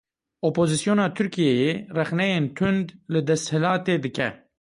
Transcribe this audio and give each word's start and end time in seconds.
Opozîsyona 0.47 1.05
Tirkiyeyê 1.15 1.71
rexneyên 1.97 2.45
tund 2.57 2.87
li 3.11 3.21
desthilatê 3.27 3.95
dike. 4.05 4.27